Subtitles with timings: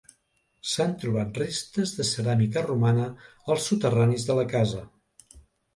[0.69, 4.83] S'han trobat restes de ceràmica romana als soterranis de la casa.